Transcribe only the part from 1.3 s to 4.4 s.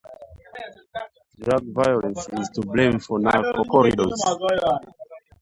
Drug violence is to blame for narcocorridos.